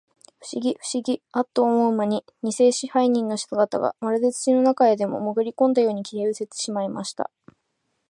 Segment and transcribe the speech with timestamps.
[0.39, 7.29] ふしぎ、ふしぎ、アッと思うまに、にせ支配人の姿が、まるで土の中へでも、もぐりこんだように、消えうせてしまいました。